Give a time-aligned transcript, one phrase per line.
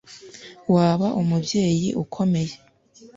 [0.73, 2.53] Waba umubyeyi ukomeye